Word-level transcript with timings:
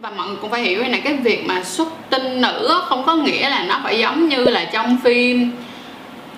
và 0.00 0.10
mọi 0.10 0.28
người 0.28 0.36
cũng 0.40 0.50
phải 0.50 0.62
hiểu 0.62 0.82
này 0.82 1.00
cái 1.04 1.14
việc 1.14 1.46
mà 1.46 1.64
xuất 1.64 1.88
tinh 2.10 2.40
nữ 2.40 2.80
không 2.84 3.06
có 3.06 3.14
nghĩa 3.14 3.50
là 3.50 3.64
nó 3.64 3.80
phải 3.84 3.98
giống 3.98 4.28
như 4.28 4.44
là 4.44 4.64
trong 4.64 4.98
phim 5.04 5.52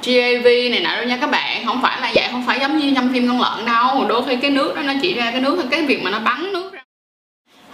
GAV 0.05 0.45
này 0.45 0.81
nọ 0.85 0.95
đâu 0.97 1.05
nha 1.05 1.19
các 1.21 1.31
bạn. 1.31 1.67
Không 1.67 1.83
phải 1.83 2.01
là 2.01 2.13
vậy 2.15 2.29
không 2.31 2.45
phải 2.47 2.61
giống 2.61 2.79
như 2.79 2.93
trong 2.95 3.13
phim 3.13 3.29
con 3.29 3.41
lợn 3.41 3.67
đâu. 3.67 4.05
Đôi 4.09 4.23
khi 4.29 4.37
cái 4.37 4.51
nước 4.51 4.77
đó 4.77 4.83
nó 4.83 4.93
chỉ 5.03 5.15
ra 5.15 5.31
cái 5.31 5.41
nước 5.41 5.65
cái 5.71 5.83
việc 5.83 6.03
mà 6.03 6.11
nó 6.11 6.19
bắn 6.19 6.53
nước 6.53 6.73
ra. 6.73 6.83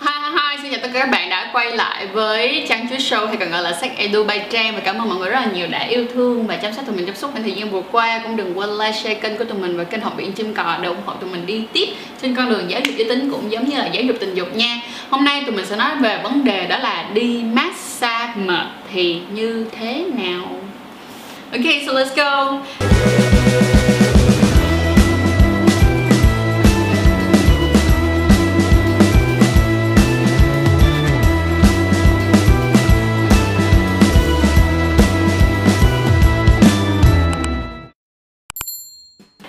Hi, 0.00 0.12
hi, 0.22 0.30
hi, 0.30 0.62
xin 0.62 0.72
chào 0.72 0.80
tất 0.82 0.88
cả 0.92 1.00
các 1.00 1.10
bạn 1.10 1.30
đã 1.30 1.50
quay 1.52 1.76
lại 1.76 2.06
với 2.06 2.66
Trang 2.68 2.88
Chuối 2.88 2.98
Show 2.98 3.26
hay 3.26 3.36
còn 3.36 3.50
gọi 3.50 3.62
là 3.62 3.72
Sách 3.72 3.96
Edu 3.96 4.24
by 4.24 4.38
Trang. 4.50 4.74
Và 4.74 4.80
cảm 4.80 4.98
ơn 4.98 5.08
mọi 5.08 5.18
người 5.18 5.30
rất 5.30 5.40
là 5.40 5.50
nhiều 5.54 5.66
đã 5.70 5.78
yêu 5.78 6.06
thương 6.14 6.46
và 6.46 6.56
chăm 6.56 6.72
sóc 6.72 6.86
tụi 6.86 6.96
mình 6.96 7.06
trong 7.06 7.16
suốt 7.16 7.28
khoảng 7.32 7.42
thời 7.42 7.52
gian 7.52 7.70
vừa 7.70 7.82
qua. 7.92 8.20
Cũng 8.22 8.36
đừng 8.36 8.58
quên 8.58 8.70
like, 8.70 8.92
share 8.92 9.14
kênh 9.14 9.36
của 9.36 9.44
tụi 9.44 9.58
mình 9.58 9.76
và 9.76 9.84
kênh 9.84 10.00
học 10.00 10.16
viện 10.16 10.32
chim 10.32 10.54
cò 10.54 10.78
để 10.82 10.88
ủng 10.88 11.02
hộ 11.06 11.12
tụi 11.12 11.30
mình 11.30 11.46
đi 11.46 11.62
tiếp 11.72 11.88
trên 12.22 12.34
con 12.34 12.50
đường 12.50 12.70
giáo 12.70 12.80
dục 12.84 12.94
giới 12.96 13.08
tính 13.08 13.30
cũng 13.30 13.52
giống 13.52 13.68
như 13.68 13.78
là 13.78 13.86
giáo 13.86 14.02
dục 14.02 14.16
tình 14.20 14.34
dục 14.34 14.56
nha 14.56 14.80
hôm 15.10 15.24
nay 15.24 15.42
tụi 15.46 15.56
mình 15.56 15.66
sẽ 15.66 15.76
nói 15.76 15.90
về 16.00 16.20
vấn 16.22 16.44
đề 16.44 16.66
đó 16.66 16.78
là 16.78 17.10
đi 17.14 17.42
massage 17.52 18.32
mệt 18.36 18.66
thì 18.92 19.20
như 19.32 19.66
thế 19.72 20.04
nào. 20.16 20.42
Ok, 21.52 21.64
so 21.86 21.92
let's 21.92 22.16
go. 22.16 22.58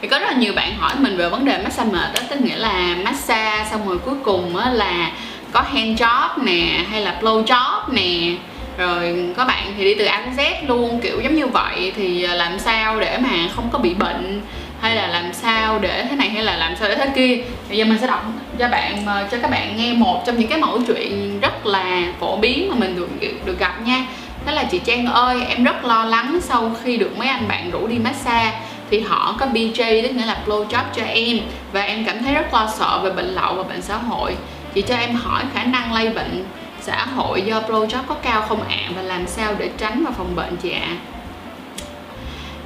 Thì 0.02 0.08
có 0.08 0.20
rất 0.20 0.26
là 0.26 0.34
nhiều 0.34 0.54
bạn 0.54 0.78
hỏi 0.78 0.94
mình 1.00 1.18
về 1.18 1.30
vấn 1.30 1.46
đề 1.46 1.58
massage 1.64 1.92
mệt 1.92 2.14
đó 2.14 2.20
tức 2.30 2.42
nghĩa 2.42 2.56
là 2.56 2.96
massage 3.04 3.68
xong 3.72 3.88
rồi 3.88 3.98
cuối 3.98 4.16
cùng 4.24 4.56
là 4.56 5.12
có 5.52 5.62
hand 5.62 6.02
job 6.02 6.44
nè, 6.44 6.86
hay 6.92 7.02
là 7.02 7.20
blow 7.22 7.46
job 7.46 7.82
nè. 7.92 8.36
Rồi 8.78 9.34
có 9.38 9.46
bạn 9.46 9.64
thì 9.78 9.84
đi 9.84 9.96
từ 9.96 10.06
A 10.06 10.22
đến 10.22 10.36
Z 10.38 10.68
luôn, 10.68 11.00
kiểu 11.04 11.22
giống 11.22 11.36
như 11.36 11.48
vậy. 11.48 11.94
Thì 11.96 12.24
ờ, 12.24 12.36
làm 12.36 12.60
sao 12.60 13.00
để 13.00 13.18
mà 13.18 13.30
không 13.56 13.70
có 13.72 13.80
bị 13.80 13.94
bệnh? 13.94 14.42
Hay 14.82 14.96
là 14.96 15.08
làm 15.08 15.34
sao 15.34 15.80
để 15.80 16.06
thế 16.10 16.16
này, 16.16 16.30
hay 16.30 16.44
là 16.44 16.58
làm 16.58 16.76
sao 16.80 16.90
để 16.90 16.96
thế 16.96 17.12
kia? 17.16 17.38
Bây 17.70 17.78
giờ 17.78 17.86
mình 17.86 17.98
sẽ 18.02 18.08
đọc 18.08 18.26
cho 18.60 18.68
bạn 18.68 19.06
ờ, 19.06 19.28
cho 19.32 19.38
các 19.42 19.52
bạn 19.52 19.78
nghe 19.78 19.94
một 19.94 20.24
trong 20.26 20.40
những 20.40 20.50
cái 20.50 20.60
mẫu 20.60 20.80
chuyện 20.88 21.40
rất 21.40 21.66
là 21.66 22.04
phổ 22.20 22.38
biến 22.38 22.70
mà 22.70 22.76
mình 22.76 22.96
được 22.96 23.10
được 23.46 23.60
gặp 23.60 23.76
nha. 23.86 24.06
Đó 24.46 24.52
là 24.52 24.64
chị 24.64 24.80
Trang 24.86 25.06
ơi, 25.06 25.46
em 25.50 25.64
rất 25.64 25.86
lo 25.86 26.06
lắng 26.06 26.40
sau 26.42 26.72
khi 26.84 26.98
được 26.98 27.18
mấy 27.18 27.28
anh 27.28 27.48
bạn 27.48 27.72
rủ 27.72 27.88
đi 27.88 27.98
massage. 27.98 28.60
Thì 28.92 29.00
họ 29.00 29.36
có 29.40 29.46
BJ 29.46 30.04
tức 30.04 30.12
nghĩa 30.12 30.26
là 30.26 30.38
blow 30.46 30.68
job 30.68 30.84
cho 30.96 31.04
em. 31.04 31.40
Và 31.74 31.82
em 31.82 32.06
cảm 32.06 32.24
thấy 32.24 32.34
rất 32.34 32.54
lo 32.54 32.70
sợ 32.78 33.00
về 33.04 33.10
bệnh 33.12 33.36
lậu 33.36 33.54
và 33.56 33.64
bệnh 33.64 33.82
xã 33.82 33.96
hội 33.98 34.36
chị 34.74 34.82
cho 34.82 34.96
em 34.96 35.16
hỏi 35.16 35.44
khả 35.54 35.64
năng 35.64 35.94
lây 35.94 36.10
bệnh 36.10 36.46
xã 36.82 37.06
hội 37.06 37.42
do 37.42 37.60
blowjob 37.60 38.04
có 38.08 38.16
cao 38.16 38.42
không 38.42 38.62
ạ 38.62 38.78
à? 38.88 38.92
và 38.96 39.02
làm 39.02 39.28
sao 39.28 39.54
để 39.58 39.70
tránh 39.78 40.04
và 40.06 40.12
phòng 40.12 40.36
bệnh 40.36 40.56
chị 40.58 40.72
ạ 40.72 40.88
à? 40.88 40.98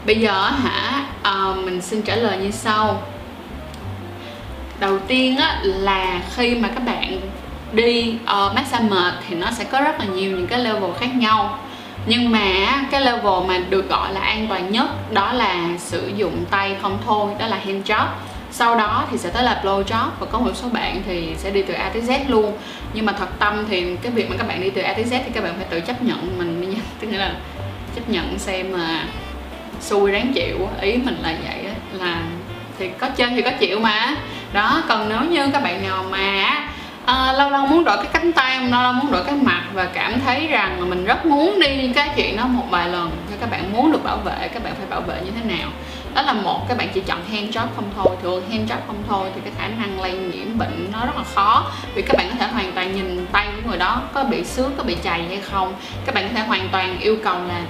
bây 0.06 0.20
giờ 0.20 0.50
hả 0.50 1.06
à, 1.24 1.54
mình 1.66 1.82
xin 1.82 2.02
trả 2.02 2.16
lời 2.16 2.38
như 2.38 2.52
sau 2.52 3.02
đầu 4.80 5.00
tiên 5.00 5.38
á, 5.38 5.60
là 5.64 6.22
khi 6.36 6.56
mà 6.56 6.68
các 6.68 6.86
bạn 6.86 7.20
đi 7.74 8.16
uh, 8.24 8.56
massage 8.56 8.90
mệt 8.90 9.14
thì 9.28 9.36
nó 9.36 9.52
sẽ 9.52 9.64
có 9.64 9.82
rất 9.82 10.00
là 10.00 10.06
nhiều 10.06 10.32
những 10.32 10.48
cái 10.48 10.60
level 10.60 10.92
khác 11.00 11.16
nhau 11.16 11.60
nhưng 12.06 12.32
mà 12.32 12.46
cái 12.92 13.02
level 13.02 13.48
mà 13.48 13.58
được 13.70 13.90
gọi 13.90 14.14
là 14.14 14.22
an 14.22 14.46
toàn 14.50 14.72
nhất 14.72 15.14
đó 15.14 15.34
là 15.34 15.68
sử 15.78 16.12
dụng 16.16 16.46
tay 16.50 16.76
không 16.82 16.98
thôi 17.06 17.32
đó 17.40 17.48
là 17.48 17.58
hand 17.58 17.92
job 17.92 18.06
sau 18.54 18.76
đó 18.76 19.08
thì 19.12 19.18
sẽ 19.18 19.30
tới 19.30 19.44
là 19.44 19.62
blow 19.64 19.84
job 19.84 20.08
và 20.20 20.28
có 20.32 20.40
một 20.40 20.52
số 20.54 20.70
bạn 20.70 21.04
thì 21.06 21.34
sẽ 21.38 21.50
đi 21.52 21.62
từ 21.62 21.74
A 21.74 21.90
tới 21.90 22.02
Z 22.02 22.20
luôn. 22.28 22.58
Nhưng 22.94 23.06
mà 23.06 23.14
thật 23.14 23.40
tâm 23.40 23.66
thì 23.70 23.96
cái 24.02 24.12
việc 24.12 24.30
mà 24.30 24.36
các 24.38 24.48
bạn 24.48 24.62
đi 24.62 24.70
từ 24.70 24.82
A 24.82 24.94
tới 24.94 25.04
Z 25.04 25.10
thì 25.10 25.32
các 25.34 25.44
bạn 25.44 25.54
phải 25.58 25.66
tự 25.70 25.80
chấp 25.80 26.04
nhận 26.04 26.38
mình 26.38 26.72
nha 26.72 26.82
tức 27.00 27.08
nghĩa 27.08 27.18
là 27.18 27.34
chấp 27.96 28.10
nhận 28.10 28.40
xem 28.40 28.72
mà 28.72 29.06
xui 29.82 30.12
ráng 30.12 30.34
chịu 30.34 30.70
ý 30.82 30.98
mình 30.98 31.18
là 31.22 31.36
vậy 31.44 31.66
là 32.00 32.24
thì 32.80 32.90
có 33.00 33.10
chơi 33.10 33.30
thì 33.30 33.42
có 33.42 33.52
chịu 33.60 33.80
mà. 33.80 34.16
Đó 34.54 34.84
còn 34.88 35.10
nếu 35.10 35.22
như 35.30 35.52
các 35.54 35.64
bạn 35.64 35.84
nào 35.88 36.06
mà 36.12 36.54
à, 37.06 37.34
lâu 37.34 37.50
lâu 37.50 37.66
muốn 37.66 37.84
đổi 37.84 37.98
cái 37.98 38.08
cánh 38.14 38.34
tay 38.34 38.70
lâu 38.70 38.84
lâu 38.84 38.94
muốn 38.94 39.12
đổi 39.12 39.24
cái 39.24 39.36
mặt 39.36 39.64
và 39.74 39.86
cảm 39.86 40.20
thấy 40.26 40.48
rằng 40.48 40.80
là 40.80 40.86
mình 40.86 41.06
rất 41.06 41.26
muốn 41.26 41.60
đi 41.60 41.92
cái 41.96 42.10
chuyện 42.16 42.38
đó 42.38 42.48
một 42.48 42.66
vài 42.70 42.90
lần 42.90 43.12
cho 43.30 43.36
các 43.40 43.52
bạn 43.52 43.74
muốn 43.74 43.92
được 43.92 44.04
bảo 44.04 44.18
vệ 44.18 44.48
các 44.54 44.64
bạn 44.64 44.74
phải 44.76 44.86
bảo 44.90 45.02
vệ 45.02 45.16
như 45.26 45.32
thế 45.32 45.58
nào? 45.58 45.70
Đó 46.14 46.22
là 46.22 46.34
một 46.34 46.70
các 46.70 46.78
bạn 46.78 46.90
chỉ 46.94 47.02
chọn 47.02 47.20
hand 47.32 47.58
job 47.58 47.68
không 47.76 47.92
thôi. 47.96 48.16
Thường 48.22 48.50
hand 48.50 48.72
job 48.72 48.78
không 48.88 49.04
thôi 49.10 49.30
thì 49.36 49.42
cái 49.44 49.54
khả 49.58 49.68
năng 49.68 50.02
lây 50.02 50.12
nhiễm 50.12 50.58
bệnh 50.58 50.90
nó 50.92 51.06
rất 51.06 51.18
là 51.18 51.24
khó. 51.36 51.72
Vì 51.96 52.02
các 52.02 52.18
bạn 52.18 52.30
có 52.30 52.36
thể 52.40 52.48
hoàn 52.48 52.72
toàn 52.72 52.96
nhìn 52.96 53.26
tay 53.32 53.48
của 53.56 53.70
người 53.70 53.78
đó 53.78 54.02
có 54.14 54.24
bị 54.24 54.44
xước 54.44 54.78
có 54.78 54.84
bị 54.84 54.98
chày 55.04 55.24
hay 55.28 55.42
không. 55.42 55.74
Các 56.06 56.16
bạn 56.16 56.28
có 56.28 56.34
thể 56.36 56.48
hoàn 56.48 56.70
toàn 56.72 57.00
yêu 57.00 57.18
cầu 57.24 57.36
là 57.48 57.62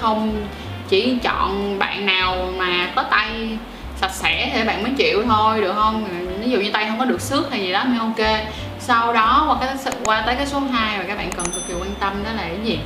không 0.00 0.46
chỉ 0.88 1.16
chọn 1.22 1.78
bạn 1.78 2.06
nào 2.06 2.48
mà 2.56 2.92
có 2.96 3.02
tay 3.02 3.58
sạch 3.96 4.12
sẽ 4.12 4.50
thì 4.54 4.64
bạn 4.64 4.82
mới 4.82 4.92
chịu 4.96 5.24
thôi, 5.28 5.60
được 5.60 5.72
không? 5.72 6.04
Ví 6.40 6.50
dụ 6.50 6.60
như 6.60 6.70
tay 6.72 6.86
không 6.88 6.98
có 6.98 7.04
được 7.04 7.20
xước 7.20 7.50
hay 7.50 7.60
gì 7.60 7.72
đó 7.72 7.84
mới 7.84 7.98
ok. 7.98 8.46
Sau 8.80 9.12
đó 9.12 9.44
qua 9.48 9.56
cái, 9.60 9.94
qua 10.04 10.22
tới 10.26 10.34
cái 10.34 10.46
số 10.46 10.60
2 10.60 10.98
mà 10.98 11.04
các 11.08 11.18
bạn 11.18 11.30
cần 11.36 11.46
cực 11.46 11.68
kỳ 11.68 11.74
quan 11.74 11.94
tâm 12.00 12.12
đó 12.24 12.30
là 12.36 12.42
cái 12.42 12.58
gì? 12.64 12.78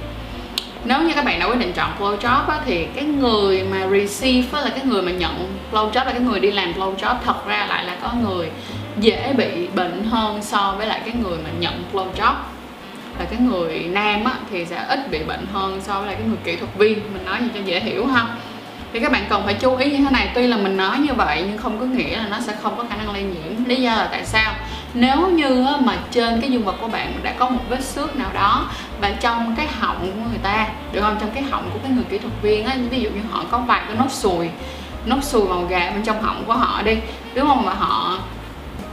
Nếu 0.84 1.03
như 1.03 1.12
các 1.15 1.25
bạn 1.25 1.41
đã 1.41 1.47
quyết 1.47 1.59
định 1.59 1.72
chọn 1.72 1.91
flow 1.99 2.19
job 2.19 2.49
á, 2.49 2.61
thì 2.66 2.87
cái 2.94 3.05
người 3.05 3.62
mà 3.62 3.87
receive 3.91 4.49
á, 4.53 4.61
là 4.65 4.71
cái 4.71 4.84
người 4.84 5.03
mà 5.03 5.12
nhận 5.12 5.49
flow 5.72 5.91
job 5.91 6.05
là 6.05 6.12
cái 6.12 6.21
người 6.21 6.41
đi 6.41 6.50
làm 6.50 6.72
flow 6.72 6.97
job 6.97 7.15
thật 7.25 7.47
ra 7.47 7.66
lại 7.69 7.84
là 7.84 7.97
có 8.03 8.12
người 8.22 8.50
dễ 9.00 9.33
bị 9.33 9.66
bệnh 9.75 10.05
hơn 10.05 10.43
so 10.43 10.75
với 10.78 10.87
lại 10.87 11.00
cái 11.05 11.15
người 11.22 11.39
mà 11.44 11.50
nhận 11.61 11.84
flow 11.93 12.06
job 12.16 12.34
là 13.19 13.25
cái 13.31 13.39
người 13.41 13.78
nam 13.78 14.25
á, 14.25 14.33
thì 14.50 14.65
sẽ 14.65 14.84
ít 14.89 15.11
bị 15.11 15.19
bệnh 15.19 15.47
hơn 15.53 15.81
so 15.83 15.99
với 15.99 16.06
lại 16.06 16.16
cái 16.19 16.27
người 16.28 16.39
kỹ 16.44 16.56
thuật 16.56 16.75
viên. 16.75 17.00
Mình 17.15 17.25
nói 17.27 17.39
gì 17.41 17.49
cho 17.55 17.60
dễ 17.60 17.81
hiểu 17.81 18.06
ha. 18.06 18.27
Thì 18.93 19.00
các 19.00 19.12
bạn 19.12 19.25
cần 19.28 19.43
phải 19.45 19.55
chú 19.55 19.77
ý 19.77 19.91
như 19.91 19.97
thế 19.97 20.10
này. 20.10 20.31
Tuy 20.34 20.47
là 20.47 20.56
mình 20.56 20.77
nói 20.77 20.99
như 20.99 21.15
vậy 21.15 21.45
nhưng 21.47 21.59
không 21.59 21.78
có 21.78 21.87
nghĩa 21.87 22.16
là 22.16 22.28
nó 22.31 22.41
sẽ 22.41 22.55
không 22.62 22.77
có 22.77 22.84
khả 22.91 22.97
năng 22.97 23.12
lây 23.12 23.22
nhiễm. 23.22 23.65
Lý 23.65 23.77
do 23.77 23.91
là 23.91 24.09
tại 24.10 24.25
sao? 24.25 24.55
Nếu 25.00 25.28
như 25.28 25.66
mà 25.81 25.97
trên 26.10 26.41
cái 26.41 26.50
dương 26.50 26.64
vật 26.64 26.75
của 26.81 26.88
bạn 26.88 27.12
đã 27.22 27.32
có 27.38 27.48
một 27.48 27.60
vết 27.69 27.82
xước 27.84 28.16
nào 28.16 28.31
đó 28.34 28.66
và 29.00 29.10
trong 29.20 29.54
cái 29.56 29.66
họng 29.81 30.00
của 30.00 30.31
người 30.31 30.38
ta, 30.42 30.69
được 30.92 31.00
không? 31.00 31.16
Trong 31.20 31.31
cái 31.34 31.42
họng 31.42 31.70
của 31.72 31.78
cái 31.82 31.92
người 31.92 32.04
kỹ 32.10 32.19
thuật 32.19 32.32
viên 32.42 32.64
á, 32.64 32.76
ví 32.91 33.00
dụ 33.00 33.10
như 33.10 33.20
họ 33.31 33.44
có 33.50 33.59
vài 33.59 33.82
cái 33.86 33.97
nốt 33.97 34.10
sùi 34.10 34.48
nốt 35.06 35.19
sùi 35.22 35.48
màu 35.48 35.64
gà 35.69 35.91
bên 35.94 36.03
trong 36.04 36.22
họng 36.22 36.44
của 36.47 36.53
họ 36.53 36.82
đi, 36.82 36.97
đúng 37.34 37.48
không? 37.48 37.66
Mà 37.66 37.75
họ, 37.75 38.19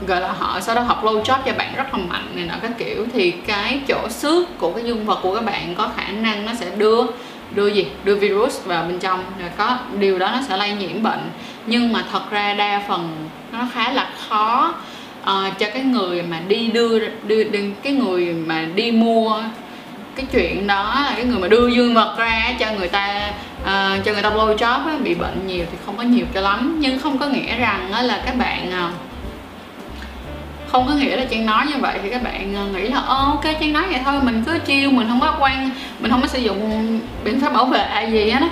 gọi 0.06 0.20
là 0.20 0.32
họ 0.38 0.60
sau 0.60 0.74
đó 0.74 0.82
họ 0.82 1.02
blow 1.02 1.22
job 1.22 1.38
cho 1.46 1.52
bạn 1.58 1.74
rất 1.76 1.94
là 1.94 1.98
mạnh 2.08 2.28
này 2.34 2.46
nọ 2.46 2.54
các 2.62 2.70
kiểu, 2.78 3.06
thì 3.12 3.30
cái 3.30 3.80
chỗ 3.88 4.08
xước 4.08 4.58
của 4.58 4.72
cái 4.72 4.84
dương 4.84 5.06
vật 5.06 5.18
của 5.22 5.34
các 5.34 5.44
bạn 5.44 5.74
có 5.74 5.88
khả 5.96 6.08
năng 6.08 6.46
nó 6.46 6.54
sẽ 6.54 6.70
đưa 6.76 7.02
đưa 7.50 7.66
gì? 7.66 7.86
Đưa 8.04 8.14
virus 8.14 8.64
vào 8.64 8.84
bên 8.84 8.98
trong, 8.98 9.24
rồi 9.40 9.50
có, 9.56 9.78
điều 9.98 10.18
đó 10.18 10.30
nó 10.32 10.40
sẽ 10.48 10.56
lây 10.56 10.72
nhiễm 10.72 11.02
bệnh. 11.02 11.30
Nhưng 11.66 11.92
mà 11.92 12.04
thật 12.12 12.30
ra 12.30 12.54
đa 12.54 12.82
phần 12.88 13.28
nó 13.52 13.58
khá 13.74 13.92
là 13.92 14.10
khó 14.28 14.74
uh, 15.30 15.58
cho 15.58 15.66
cái 15.74 15.82
người 15.82 16.22
mà 16.22 16.40
đi 16.48 16.68
đưa 16.68 16.98
đưa, 16.98 17.44
đưa 17.44 17.60
cái 17.82 17.92
người 17.92 18.32
mà 18.32 18.68
đi 18.74 18.92
mua 18.92 19.42
cái 20.16 20.26
chuyện 20.32 20.66
đó 20.66 21.02
là 21.04 21.12
cái 21.16 21.24
người 21.24 21.38
mà 21.38 21.48
đưa 21.48 21.68
dương 21.68 21.94
vật 21.94 22.14
ra 22.18 22.54
cho 22.58 22.66
người 22.78 22.88
ta 22.88 23.30
uh, 23.62 24.04
cho 24.04 24.12
người 24.12 24.22
ta 24.22 24.30
blow 24.30 24.56
job 24.56 24.86
á, 24.86 24.96
bị 25.04 25.14
bệnh 25.14 25.46
nhiều 25.46 25.64
thì 25.70 25.78
không 25.86 25.96
có 25.96 26.02
nhiều 26.02 26.26
cho 26.34 26.40
lắm. 26.40 26.76
Nhưng 26.80 26.98
không 26.98 27.18
có 27.18 27.26
nghĩa 27.26 27.56
rằng 27.56 27.92
á, 27.92 28.02
là 28.02 28.22
các 28.26 28.36
bạn 28.38 28.68
uh, 28.68 28.94
không 30.66 30.86
có 30.86 30.94
nghĩa 30.94 31.16
là 31.16 31.24
trang 31.30 31.46
nói 31.46 31.66
như 31.66 31.78
vậy 31.80 31.98
thì 32.02 32.10
các 32.10 32.22
bạn 32.22 32.72
nghĩ 32.72 32.88
là 32.88 33.00
ok 33.00 33.44
trang 33.60 33.72
nói 33.72 33.84
vậy 33.90 34.00
thôi 34.04 34.14
mình 34.22 34.42
cứ 34.46 34.58
chiêu 34.58 34.90
mình 34.90 35.08
không 35.08 35.20
có 35.20 35.36
quan 35.40 35.70
mình 36.00 36.10
không 36.10 36.22
có 36.22 36.28
sử 36.28 36.38
dụng 36.38 37.00
biện 37.24 37.40
pháp 37.40 37.52
bảo 37.52 37.64
vệ 37.64 38.08
gì 38.10 38.30
hết 38.30 38.40
á. 38.40 38.48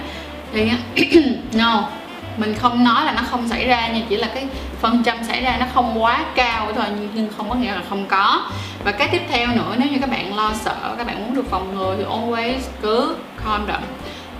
Thì 0.52 0.70
no 1.52 1.88
mình 2.36 2.54
không 2.54 2.84
nói 2.84 3.04
là 3.04 3.12
nó 3.12 3.22
không 3.30 3.48
xảy 3.48 3.66
ra 3.66 3.90
nhưng 3.94 4.06
chỉ 4.08 4.16
là 4.16 4.28
cái 4.34 4.46
phần 4.80 5.02
trăm 5.04 5.24
xảy 5.24 5.40
ra 5.40 5.56
nó 5.60 5.66
không 5.74 6.02
quá 6.02 6.24
cao 6.34 6.72
thôi 6.74 6.84
nhưng 7.14 7.28
không 7.36 7.48
có 7.48 7.54
nghĩa 7.54 7.72
là 7.72 7.82
không 7.88 8.06
có. 8.06 8.50
Và 8.84 8.92
cái 8.92 9.08
tiếp 9.08 9.22
theo 9.28 9.48
nữa 9.48 9.74
nếu 9.78 9.88
như 9.88 9.98
các 10.00 10.10
bạn 10.10 10.36
lo 10.36 10.52
sợ 10.64 10.94
các 10.98 11.06
bạn 11.06 11.20
muốn 11.20 11.34
được 11.34 11.50
phòng 11.50 11.74
ngừa 11.74 11.94
thì 11.98 12.04
always 12.04 12.58
cứ 12.82 13.16
condom 13.44 13.82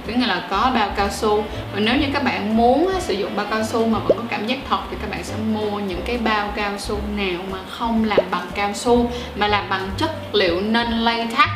tức 0.07 0.15
là 0.27 0.43
có 0.51 0.71
bao 0.75 0.89
cao 0.97 1.09
su. 1.11 1.45
Và 1.73 1.81
nếu 1.81 1.97
như 1.97 2.07
các 2.13 2.25
bạn 2.25 2.57
muốn 2.57 2.91
sử 3.01 3.15
dụng 3.15 3.37
bao 3.37 3.47
cao 3.51 3.65
su 3.65 3.87
mà 3.87 3.99
vẫn 3.99 4.17
có 4.17 4.25
cảm 4.31 4.47
giác 4.47 4.59
thật 4.69 4.79
thì 4.91 4.97
các 5.01 5.11
bạn 5.11 5.25
sẽ 5.25 5.35
mua 5.53 5.79
những 5.79 6.03
cái 6.07 6.19
bao 6.19 6.53
cao 6.57 6.73
su 6.79 6.99
nào 7.17 7.41
mà 7.53 7.59
không 7.69 8.05
làm 8.05 8.21
bằng 8.31 8.47
cao 8.55 8.71
su 8.75 9.11
mà 9.37 9.49
làm 9.49 9.69
bằng 9.69 9.91
chất 9.97 10.35
liệu 10.35 10.61
nên 10.61 10.91
latex 10.93 11.49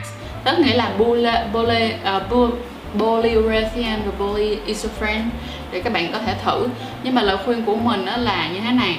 tức 0.44 0.58
nghĩa 0.58 0.74
là 0.74 0.90
bule 0.98 1.46
bole, 1.52 1.98
ờ, 2.04 2.22
uh, 2.34 2.54
polyurethane 2.98 3.98
và 4.06 4.12
polyisopren 4.18 5.30
để 5.72 5.80
các 5.80 5.92
bạn 5.92 6.12
có 6.12 6.18
thể 6.18 6.34
thử. 6.44 6.68
Nhưng 7.02 7.14
mà 7.14 7.22
lời 7.22 7.36
khuyên 7.44 7.64
của 7.64 7.76
mình 7.76 8.06
đó 8.06 8.16
là 8.16 8.48
như 8.48 8.60
thế 8.60 8.72
này 8.72 8.98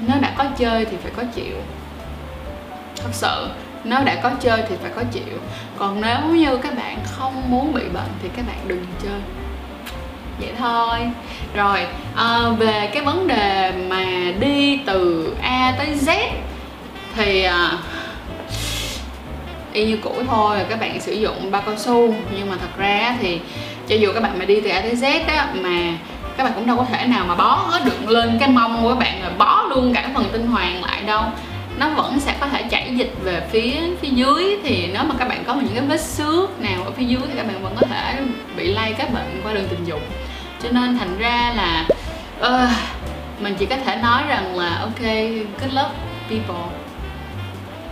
nếu 0.00 0.16
đã 0.20 0.32
có 0.38 0.44
chơi 0.58 0.84
thì 0.84 0.96
phải 1.02 1.12
có 1.16 1.22
chịu. 1.34 1.56
Thật 2.96 3.10
sự 3.12 3.48
nếu 3.84 4.04
đã 4.04 4.14
có 4.22 4.30
chơi 4.40 4.62
thì 4.68 4.76
phải 4.82 4.90
có 4.96 5.02
chịu. 5.12 5.38
Còn 5.76 6.00
nếu 6.00 6.18
như 6.34 6.56
các 6.56 6.76
bạn 6.76 6.98
không 7.04 7.50
muốn 7.50 7.72
bị 7.72 7.82
bệnh 7.82 8.10
thì 8.22 8.28
các 8.36 8.46
bạn 8.46 8.58
đừng 8.66 8.86
chơi. 9.02 9.20
Vậy 10.40 10.50
thôi. 10.58 10.98
Rồi 11.54 11.86
à, 12.16 12.48
về 12.58 12.90
cái 12.94 13.02
vấn 13.02 13.26
đề 13.26 13.72
mà 13.88 14.04
đi 14.40 14.80
từ 14.86 15.34
A 15.42 15.74
tới 15.78 15.88
Z 16.06 16.30
thì 17.16 17.42
à, 17.42 17.70
y 19.76 19.84
như 19.84 19.96
cũ 20.02 20.14
thôi 20.28 20.58
các 20.68 20.80
bạn 20.80 21.00
sử 21.00 21.12
dụng 21.12 21.50
bao 21.50 21.62
cao 21.66 21.76
su. 21.76 22.14
Nhưng 22.36 22.50
mà 22.50 22.56
thật 22.60 22.78
ra 22.78 23.16
thì 23.20 23.40
cho 23.88 23.96
dù 23.96 24.12
các 24.12 24.22
bạn 24.22 24.38
mà 24.38 24.44
đi 24.44 24.60
từ 24.60 24.70
A 24.70 24.80
tới 24.80 24.94
Z 24.94 25.20
á 25.26 25.48
mà 25.54 25.92
các 26.36 26.44
bạn 26.44 26.52
cũng 26.54 26.66
đâu 26.66 26.76
có 26.76 26.84
thể 26.84 27.06
nào 27.06 27.24
mà 27.28 27.34
bó 27.34 27.54
hết 27.54 27.84
được 27.84 28.10
lên 28.10 28.36
cái 28.40 28.48
mông 28.48 28.82
của 28.82 28.88
các 28.88 28.98
bạn 28.98 29.20
rồi 29.22 29.30
bó 29.38 29.62
luôn 29.62 29.94
cả 29.94 30.10
phần 30.14 30.24
tinh 30.32 30.46
hoàn 30.46 30.84
lại 30.84 31.02
đâu. 31.02 31.22
Nó 31.78 31.88
vẫn 31.88 32.20
sẽ 32.20 32.34
có 32.40 32.46
thể 32.46 32.62
chảy 32.62 32.94
dịch 32.96 33.12
về 33.22 33.42
phía 33.50 33.72
phía 34.00 34.08
dưới. 34.08 34.58
Thì 34.62 34.88
nếu 34.92 35.02
mà 35.04 35.14
các 35.18 35.28
bạn 35.28 35.44
có 35.46 35.54
những 35.54 35.74
cái 35.74 35.84
vết 35.84 36.00
xước 36.00 36.60
nào 36.60 36.82
ở 36.84 36.90
phía 36.90 37.04
dưới 37.04 37.22
thì 37.28 37.34
các 37.36 37.46
bạn 37.46 37.62
vẫn 37.62 37.74
có 37.80 37.86
thể 37.86 38.18
bị 38.56 38.72
lây 38.74 38.92
các 38.98 39.12
bệnh 39.14 39.40
qua 39.44 39.52
đường 39.52 39.66
tình 39.70 39.84
dục. 39.84 40.00
Cho 40.62 40.68
nên 40.72 40.98
thành 40.98 41.18
ra 41.18 41.52
là 41.56 41.86
uh, 42.40 42.70
mình 43.40 43.54
chỉ 43.58 43.66
có 43.66 43.76
thể 43.76 43.96
nói 43.96 44.22
rằng 44.28 44.58
là 44.58 44.78
ok 44.80 45.02
good 45.60 45.74
luck 45.74 45.90
people 46.28 46.85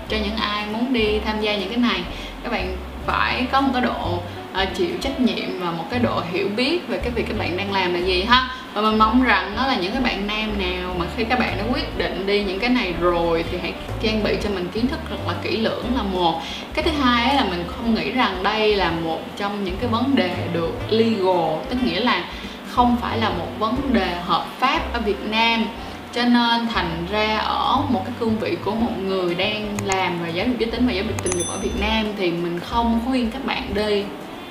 cho 0.08 0.16
những 0.16 0.36
ai 0.36 0.66
muốn 0.72 0.92
đi 0.92 1.18
tham 1.24 1.40
gia 1.40 1.56
những 1.56 1.68
cái 1.68 1.78
này. 1.78 2.00
Các 2.42 2.52
bạn 2.52 2.76
phải 3.06 3.46
có 3.52 3.60
một 3.60 3.70
cái 3.72 3.82
độ 3.82 4.18
uh, 4.62 4.68
chịu 4.76 4.90
trách 5.00 5.20
nhiệm 5.20 5.60
và 5.60 5.70
một 5.70 5.84
cái 5.90 6.00
độ 6.00 6.22
hiểu 6.32 6.48
biết 6.56 6.88
về 6.88 6.98
cái 6.98 7.10
việc 7.10 7.24
các 7.28 7.38
bạn 7.38 7.56
đang 7.56 7.72
làm 7.72 7.94
là 7.94 8.00
gì 8.00 8.22
ha. 8.22 8.48
Và 8.74 8.80
mình 8.80 8.98
mong 8.98 9.24
rằng 9.24 9.52
đó 9.56 9.66
là 9.66 9.76
những 9.76 9.92
cái 9.92 10.02
bạn 10.02 10.26
nam 10.26 10.58
nào 10.58 10.94
mà 10.98 11.06
khi 11.16 11.24
các 11.24 11.38
bạn 11.38 11.56
đã 11.58 11.64
quyết 11.72 11.98
định 11.98 12.26
đi 12.26 12.44
những 12.44 12.60
cái 12.60 12.70
này 12.70 12.94
rồi 13.00 13.44
thì 13.50 13.58
hãy 13.62 13.72
trang 14.02 14.22
bị 14.24 14.36
cho 14.42 14.50
mình 14.50 14.68
kiến 14.74 14.86
thức 14.86 14.98
thật 15.10 15.16
là 15.26 15.34
kỹ 15.42 15.56
lưỡng 15.56 15.84
là 15.96 16.02
một. 16.02 16.40
Cái 16.74 16.84
thứ 16.84 16.90
hai 17.02 17.34
là 17.34 17.44
mình 17.44 17.64
không 17.66 17.94
nghĩ 17.94 18.10
rằng 18.10 18.42
đây 18.42 18.76
là 18.76 18.90
một 18.90 19.20
trong 19.36 19.64
những 19.64 19.76
cái 19.80 19.90
vấn 19.90 20.16
đề 20.16 20.36
được 20.52 20.72
legal 20.90 21.58
tức 21.70 21.76
nghĩa 21.84 22.00
là 22.00 22.24
không 22.70 22.96
phải 23.00 23.18
là 23.18 23.28
một 23.28 23.48
vấn 23.58 23.92
đề 23.92 24.16
hợp 24.24 24.46
pháp 24.58 24.92
ở 24.92 25.00
Việt 25.00 25.24
Nam 25.30 25.66
cho 26.14 26.22
nên 26.22 26.68
thành 26.74 27.06
ra 27.10 27.38
ở 27.38 27.76
một 27.88 28.02
cái 28.04 28.14
cương 28.20 28.38
vị 28.38 28.56
của 28.64 28.74
một 28.74 28.92
người 29.02 29.34
đang 29.34 29.76
làm 29.84 30.22
về 30.22 30.30
giáo 30.30 30.46
dục 30.46 30.56
giới 30.58 30.70
tính 30.70 30.86
và 30.86 30.92
giáo 30.92 31.04
dục 31.04 31.22
tình 31.22 31.32
dục 31.38 31.46
ở 31.48 31.58
Việt 31.58 31.80
Nam 31.80 32.06
thì 32.18 32.30
mình 32.30 32.60
không 32.60 33.00
khuyên 33.06 33.30
các 33.30 33.44
bạn 33.44 33.74
đi 33.74 34.04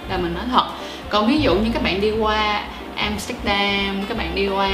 là 0.10 0.18
mình 0.18 0.34
nói 0.34 0.44
thật. 0.52 0.66
Còn 1.10 1.28
ví 1.28 1.40
dụ 1.40 1.56
như 1.56 1.70
các 1.74 1.84
bạn 1.84 2.02
đi 2.02 2.12
qua 2.12 2.64
Amsterdam 2.96 4.04
các 4.10 4.18
bạn 4.18 4.36
đi 4.36 4.48
qua 4.48 4.70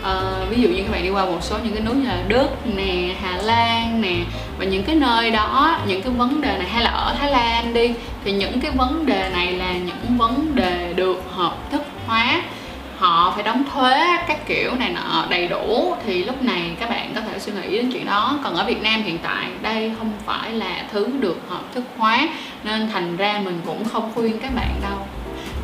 uh, 0.00 0.50
ví 0.50 0.62
dụ 0.62 0.68
như 0.68 0.82
các 0.82 0.92
bạn 0.92 1.02
đi 1.02 1.10
qua 1.10 1.24
một 1.24 1.38
số 1.40 1.56
những 1.64 1.74
cái 1.74 1.82
nước 1.82 1.94
như 1.94 2.08
là 2.08 2.18
Đức 2.28 2.48
nè 2.76 3.14
Hà 3.22 3.36
Lan 3.36 4.00
nè 4.00 4.16
và 4.58 4.64
những 4.64 4.84
cái 4.84 4.94
nơi 4.94 5.30
đó 5.30 5.78
những 5.86 6.02
cái 6.02 6.12
vấn 6.12 6.40
đề 6.40 6.58
này 6.58 6.68
hay 6.68 6.84
là 6.84 6.90
ở 6.90 7.14
Thái 7.18 7.30
Lan 7.30 7.74
đi 7.74 7.94
thì 8.24 8.32
những 8.32 8.60
cái 8.60 8.70
vấn 8.70 9.06
đề 9.06 9.30
này 9.32 9.52
là 9.52 9.72
những 9.72 10.18
vấn 10.18 10.54
đề 10.54 10.92
được 10.96 11.22
hợp 11.30 11.70
thức 11.70 11.82
hóa 12.06 12.42
họ 12.98 13.32
phải 13.34 13.42
đóng 13.42 13.64
thuế 13.72 14.16
các 14.28 14.46
kiểu 14.46 14.74
này 14.74 14.90
nọ 14.90 15.26
đầy 15.28 15.48
đủ, 15.48 15.94
thì 16.06 16.24
lúc 16.24 16.42
này 16.42 16.70
các 16.80 16.90
bạn 16.90 17.12
có 17.14 17.20
thể 17.20 17.38
suy 17.38 17.52
nghĩ 17.52 17.76
đến 17.76 17.90
chuyện 17.92 18.06
đó. 18.06 18.38
Còn 18.44 18.54
ở 18.54 18.64
Việt 18.64 18.82
Nam 18.82 19.02
hiện 19.02 19.18
tại, 19.18 19.46
đây 19.62 19.92
không 19.98 20.12
phải 20.26 20.52
là 20.52 20.84
thứ 20.92 21.08
được 21.20 21.40
hợp 21.48 21.62
thức 21.74 21.84
hóa, 21.96 22.28
nên 22.64 22.90
thành 22.92 23.16
ra 23.16 23.40
mình 23.44 23.60
cũng 23.66 23.84
không 23.84 24.10
khuyên 24.14 24.38
các 24.38 24.54
bạn 24.54 24.80
đâu. 24.82 24.98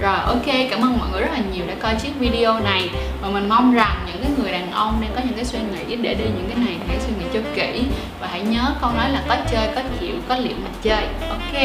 Rồi, 0.00 0.17
ok, 0.26 0.70
cảm 0.70 0.81
ơn 0.81 0.99
mọi 0.99 1.08
người 1.12 1.20
rất 1.20 1.32
là 1.32 1.40
nhiều 1.52 1.64
đã 1.69 1.75
coi 1.75 1.94
chiếc 1.94 2.19
video 2.19 2.61
này. 2.61 2.90
Và 3.23 3.29
mình 3.29 3.49
mong 3.49 3.75
rằng 3.75 3.96
những 4.06 4.23
cái 4.23 4.31
người 4.38 4.52
đàn 4.52 4.73
ông 4.73 5.00
đang 5.00 5.11
có 5.14 5.20
những 5.25 5.35
cái 5.35 5.44
suy 5.44 5.58
nghĩ 5.58 5.96
để 5.96 6.14
đi 6.14 6.25
những 6.25 6.49
cái 6.49 6.64
này 6.67 6.76
hãy 6.88 6.96
suy 7.00 7.12
nghĩ 7.19 7.25
cho 7.35 7.40
kỹ. 7.55 7.82
Và 8.20 8.28
hãy 8.31 8.40
nhớ 8.40 8.75
câu 8.81 8.90
nói 8.96 9.11
là 9.11 9.23
có 9.28 9.37
chơi, 9.52 9.69
có 9.75 9.82
chịu, 10.00 10.14
có 10.28 10.37
liệu 10.37 10.56
mà 10.64 10.70
chơi. 10.82 11.06
Ok, 11.28 11.62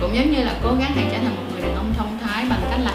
cũng 0.00 0.16
giống 0.16 0.32
như 0.32 0.44
là 0.44 0.52
cố 0.64 0.68
gắng 0.80 0.92
hãy 0.94 1.04
trở 1.12 1.18
thành 1.18 1.36
một 1.36 1.42
người 1.52 1.62
đàn 1.62 1.74
ông 1.74 1.94
thông 1.98 2.18
thái 2.22 2.44
bằng 2.50 2.60
cách 2.70 2.80
là 2.84 2.90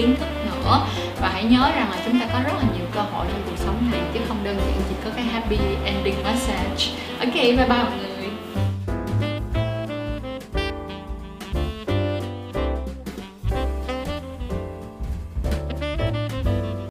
kiến 0.00 0.16
thức 0.16 0.28
nữa. 0.46 0.86
Và 1.20 1.28
hãy 1.28 1.44
nhớ 1.44 1.72
rằng 1.76 1.90
là 1.90 1.96
chúng 2.04 2.20
ta 2.20 2.26
có 2.32 2.38
rất 2.44 2.52
là 2.52 2.68
nhiều 2.76 2.86
cơ 2.94 3.00
hội 3.00 3.26
trong 3.32 3.42
cuộc 3.46 3.56
sống 3.56 3.90
này 3.92 4.00
chứ 4.14 4.20
không 4.28 4.44
đơn 4.44 4.56
giản 4.56 4.80
chỉ 4.88 4.94
có 5.04 5.10
cái 5.16 5.24
happy 5.24 5.58
ending 5.84 6.22
message. 6.24 6.84
Ok, 7.20 7.34
bye 7.34 7.56
bye 7.56 7.66
mọi 7.68 7.98
người. 8.00 8.09